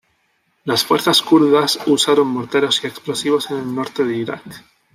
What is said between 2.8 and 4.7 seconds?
y explosivos en el norte de Irak.